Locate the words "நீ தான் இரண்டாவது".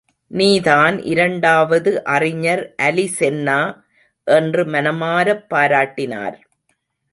0.31-2.03